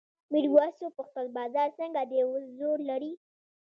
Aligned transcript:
میرويس 0.31 0.77
وپوښتل 0.81 1.27
بازار 1.37 1.69
څنګه 1.79 2.01
دی 2.09 2.19
اوس 2.25 2.43
زور 2.59 2.77
لري؟ 2.89 3.13